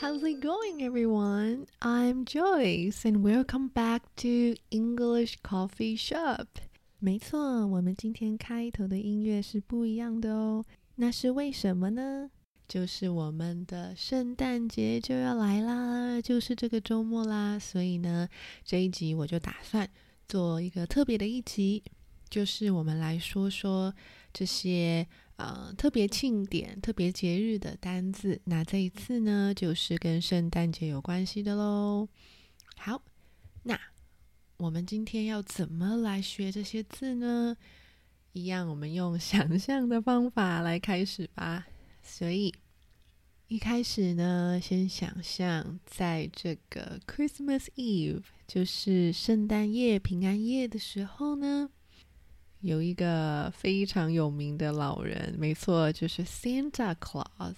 [0.00, 1.66] How's it going, everyone?
[1.82, 6.46] I'm Joyce, and welcome back to English Coffee Shop.
[7.00, 10.64] 没错，我们今天开头的音乐是不一样的哦。
[10.94, 12.30] 那是为什么呢？
[12.68, 17.58] 就是我们的圣诞节就要来啦，就是这个周末啦。
[17.58, 18.28] 所以呢，
[18.64, 19.90] 这一集我就打算
[20.28, 21.82] 做一个特别的一集，
[22.30, 23.92] 就是我们来说说
[24.32, 25.08] 这些。
[25.38, 32.08] 呃，特别庆典、特别节日的单字，那这一次呢，就是跟圣诞节有关系的喽。
[32.76, 33.00] 好，
[33.62, 33.78] 那
[34.56, 37.56] 我们今天要怎么来学这些字呢？
[38.32, 41.68] 一样，我们用想象的方法来开始吧。
[42.02, 42.52] 所以
[43.46, 51.70] 一开始呢，先想象在这个 Christmas Eve，就是圣诞夜、平安夜的时候呢。
[52.60, 57.54] 有一个非常有名的老人，没错，就是 Santa Claus。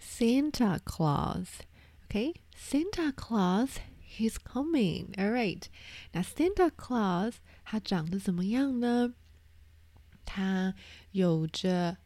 [0.00, 5.14] Santa Claus，OK，Santa Claus，he's coming。
[5.16, 5.62] All right，
[6.12, 7.34] 那 Santa Claus
[7.64, 9.14] 他长得怎么样呢？
[10.24, 10.74] 他
[11.12, 11.98] 有着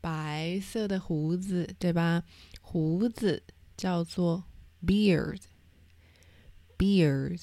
[0.00, 2.22] 白色的胡子，对吧？
[2.60, 3.42] 胡子
[3.76, 4.44] 叫做
[4.86, 7.42] beard，beard。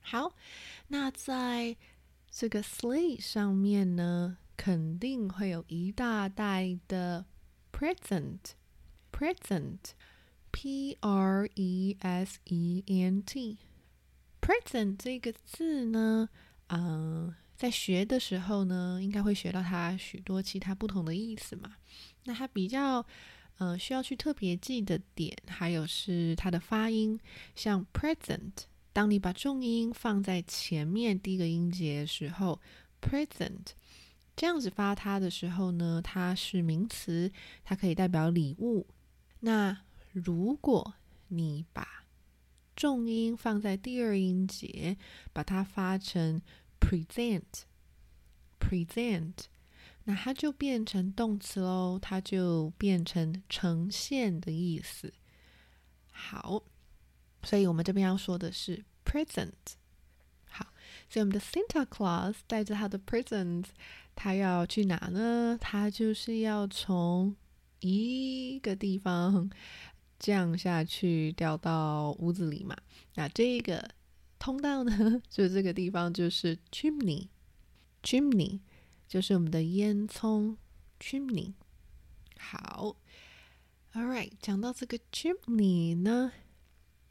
[0.00, 0.34] 好，
[0.88, 1.76] 那在
[2.30, 7.26] 这个 sleigh 上面呢，肯定会有一大袋的
[7.70, 8.38] present。
[9.16, 9.78] Present,
[10.50, 13.58] p r e s e n t,
[14.40, 16.28] present 这个字呢，
[16.66, 21.76] 嗯，在学的时候呢，应该会学到它许多其他不同的意思嘛。
[22.24, 23.06] 那它比较，
[23.58, 27.20] 呃，需要去特别记的点，还有是它的发音，
[27.54, 32.60] 像 present，当你把重音放在前面第一个音节的时候
[33.00, 33.74] ，present
[34.34, 37.30] 这样子发它的时候呢，它是名词，
[37.62, 38.84] 它可以代表礼物。
[39.44, 39.78] 那
[40.12, 40.94] 如果
[41.28, 42.04] 你把
[42.74, 44.96] 重音放在第二音节，
[45.34, 46.40] 把它发成
[46.80, 49.34] present，present，
[50.04, 55.12] 那它就变成动词喽，它就变成呈现的意思。
[56.10, 56.62] 好，
[57.42, 59.52] 所以我们这边要说的是 present。
[60.46, 60.68] 好，
[61.10, 63.66] 所以我们的 Santa Claus 带着他的 presents，
[64.16, 65.58] 他要去哪呢？
[65.60, 67.36] 他就是要从
[67.86, 69.50] 一个地方
[70.18, 72.74] 降下去，掉到屋子里嘛。
[73.14, 73.90] 那这个
[74.38, 78.60] 通道呢， 就这个地方就是 chimney，chimney
[79.06, 80.56] 就是我们的烟囱
[80.98, 81.52] chimney。
[82.38, 82.96] 好
[83.92, 86.32] ，All right，讲到这个 chimney 呢，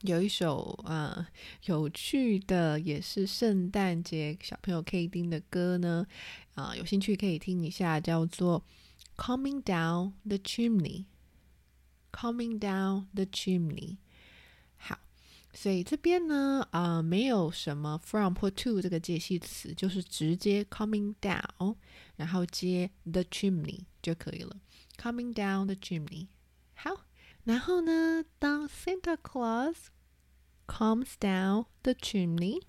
[0.01, 1.29] 有一首啊
[1.65, 6.07] 有趣的，也是圣诞节小朋友可以听的歌呢。
[6.55, 8.63] 啊，有兴趣可以听一下，叫做。
[9.16, 11.06] Coming down the chimney,
[12.12, 13.96] coming down the chimney。
[14.76, 14.96] 好，
[15.52, 21.74] 所以这边呢，啊，没有什么 from 或 to 这个介系词，就是直接 coming down，
[22.14, 24.60] 然后接 the chimney 就可以了。
[24.96, 26.28] Coming down the chimney。
[26.74, 27.04] 好，
[27.42, 29.88] 然后呢，当 Santa Claus
[30.68, 32.62] comes down the chimney，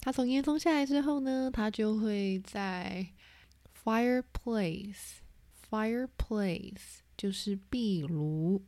[0.00, 3.08] 他从烟囱下来之后呢，他就会在
[5.75, 8.63] Fireplace 就是壁炉。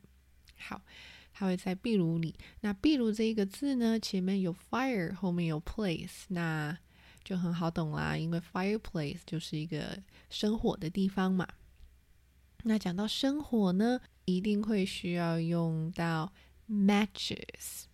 [0.57, 0.81] 好，
[1.31, 2.36] 它会在壁炉里。
[2.62, 6.77] 那壁炉这一个字呢，前面有 fire，后面有 place，那
[7.24, 11.48] 就很好懂啦，因为 fireplace 就是一个生火的地方嘛。
[12.63, 16.33] 那讲到生火呢，一定会需要用到
[16.69, 17.86] matches。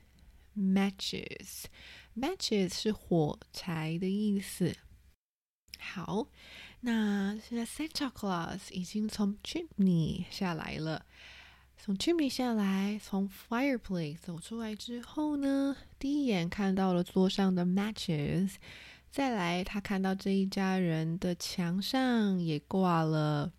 [0.58, 4.76] Matches，matches 是火柴的意思。
[5.80, 6.28] 好，
[6.82, 11.06] 那现在 Santa Claus 已经从 chimney 下来了。
[11.76, 18.54] 从 chimney 下来，从 fireplace 走出来之后呢，第一眼看到了桌上的 matches，
[19.12, 23.52] 再来他看到这一家人的墙上也挂了。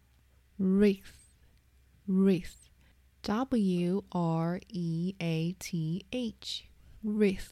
[0.59, 1.03] wreath,
[2.07, 2.69] wreath,
[3.23, 6.65] W R E A T H,
[7.04, 7.50] wreath。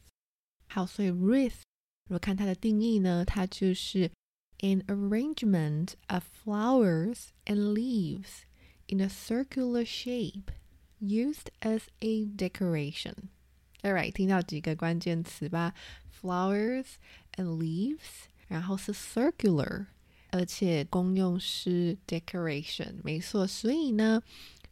[0.67, 1.61] 好，所以 wreath，
[2.05, 4.11] 如果看它的定义呢，它就是
[4.59, 8.43] an arrangement of flowers and leaves
[8.87, 10.51] in a circular shape
[10.99, 13.29] used as a decoration.
[13.81, 15.73] Alright，听到几个关键词吧，
[16.21, 16.95] flowers
[17.35, 19.87] and leaves，然后是 circular。
[20.29, 23.47] 而且功用是 decoration，没错。
[23.47, 24.21] 所以呢，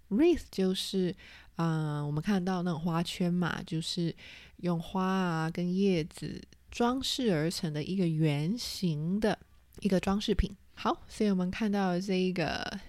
[0.10, 1.16] wreath 就是
[1.61, 4.15] 啊，我们看到那种花圈嘛，就是
[4.59, 9.39] 用花啊跟叶子装饰而成的一个圆形的
[9.81, 10.57] 一个装饰品。
[10.75, 12.81] 好，所以我们看到这一个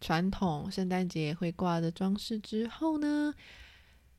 [0.00, 3.34] 传统圣诞节会挂的装饰之后呢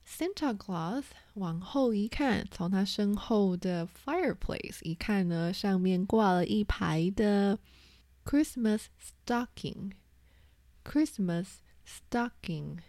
[0.07, 7.57] ，Santa Claus 往后一看，从他身后的 fireplace 一看呢，上面挂了一排的。
[8.23, 9.93] Christmas stocking,
[10.83, 11.47] Christmas
[11.87, 12.79] stocking。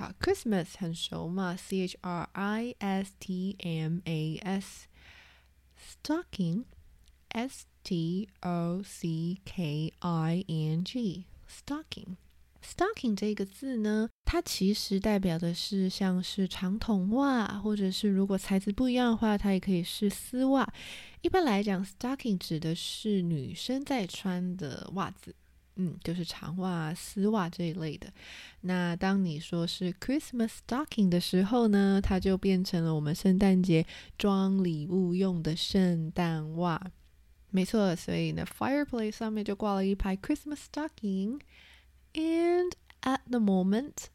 [0.00, 4.86] 好，Christmas 很熟嘛，C H R I S T M A S。
[5.78, 6.64] Stocking,
[7.28, 11.26] S T O C K I N G。
[11.46, 12.16] Stocking。
[12.64, 20.66] Stocking 这个字呢，它其实代表的是像是长筒袜，或者是如果材质不一样的话，它也可以是丝袜。
[21.20, 25.34] 一般来讲，stocking 指的是女生在穿的袜子，
[25.76, 28.12] 嗯，就是长袜、丝袜这一类的。
[28.62, 33.86] 那当你说是 Christmas stocking 的时候呢，它就变成了我们圣诞节
[34.18, 36.90] 装礼物用的圣诞袜。
[37.50, 42.72] 没错，所以呢，fireplace 上面就挂了一排 Christmas stocking，and
[43.02, 44.06] at the moment。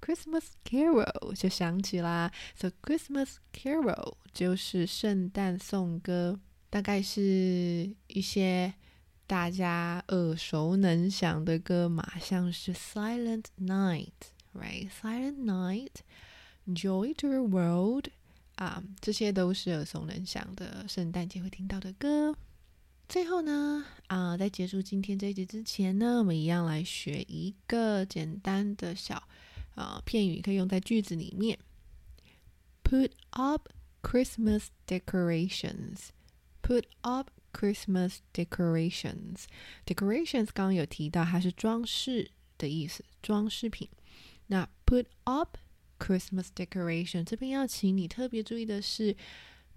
[0.00, 6.40] Christmas Carol 就响起啦，So Christmas Carol 就是圣诞颂歌，
[6.70, 8.74] 大概是一些
[9.32, 18.08] 大家耳熟能详的歌嘛，像是 Silent Night，right？Silent Night，Joy to the World
[18.56, 22.36] 啊，这些都是耳熟能详的圣诞节会听到的歌。
[23.08, 29.26] 最后呢，啊，在结束今天这一集之前呢，我们一样来学一个简单的小。
[29.76, 31.58] 啊，片语可以用在句子里面。
[32.84, 33.70] Put up
[34.02, 36.08] Christmas decorations.
[36.60, 39.44] Put up Christmas decorations.
[39.86, 43.88] Decorations 刚刚有提到，它是装饰的意思，装饰品。
[44.46, 45.56] 那 put up
[45.98, 49.16] Christmas decoration 这边要请你特别注意的是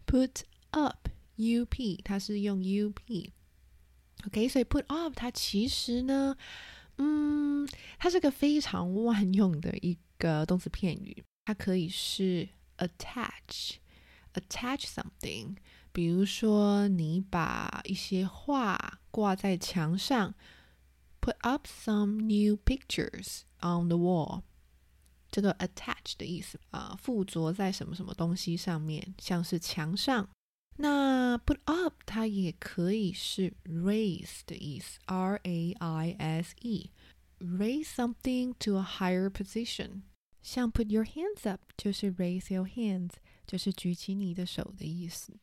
[0.07, 0.41] ，put
[0.71, 3.31] up u p 它是用 u p。
[4.25, 6.35] OK，所以 put up 它其实呢。
[6.97, 7.67] 嗯，
[7.99, 13.77] 它是个非常万用的一个动词片语，它可以是 attach，attach
[14.85, 15.57] something，
[15.95, 20.35] 比如说你把一些画挂在墙上
[21.21, 24.41] ，put up some new pictures on the wall，
[25.31, 30.27] 这个 attach 的意思啊，附着在什么什么东西上面，像是墙上。
[30.75, 40.01] 那 put up 它也可以是 raise 的意思，R A I S E，raise something to a higher position。
[40.41, 43.11] 像 put your hands up 就是 raise your hands，
[43.47, 45.37] 就是举起你的手的意思。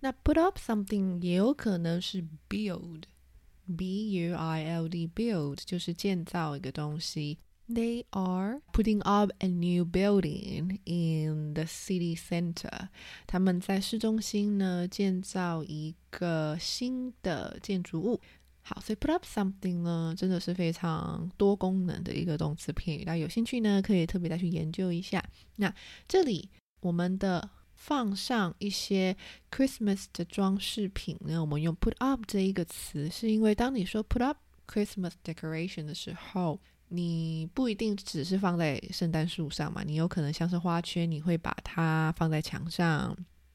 [0.00, 7.38] 那 put up something 也有可能是 build，B U I L D，build 就是建造一个东西。
[7.68, 12.88] They are putting up a new building in the city center。
[13.26, 18.20] 他们在市中心呢建造一个新的建筑物。
[18.62, 23.04] 好，所以 put up something 呢真的是非常多功能的一个动词片语。
[23.04, 25.22] 大家有兴趣呢可以特别再去研究一下。
[25.56, 25.74] 那
[26.06, 26.48] 这里
[26.80, 29.16] 我们的放上一些
[29.50, 36.60] Christmas 的装饰品呢，我们用 put up 这一个词，是因为当你说 put up Christmas decoration 的时候。
[36.90, 43.14] 你不一定只是放在圣诞树上嘛，你有可能像是花圈，你会把它放在墙上，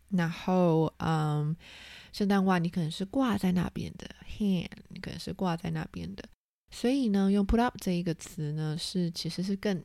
[0.09, 1.55] 然后嗯，
[2.11, 6.23] 圣诞袜你可能是挂在那边的 hand，你可能是挂在那边的。
[6.69, 9.83] 所以呢，用 put up 这一个词呢，是其实是更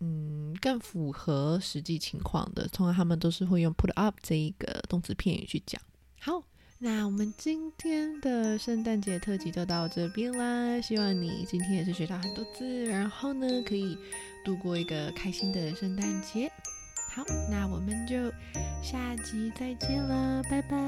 [0.00, 2.66] 嗯更符合实际情况的。
[2.68, 5.80] 通常他们都是会用 put up 这一个动词片语去讲。
[6.20, 6.42] 好。
[6.82, 13.98] 那我们今天的圣诞节特辑就到这边啦，希望你今天也是学到很多字，然后呢可以
[14.46, 16.50] 度过一个开心的圣诞节。
[17.14, 18.32] 好，那我们就
[18.82, 20.78] 下集再见了，拜拜。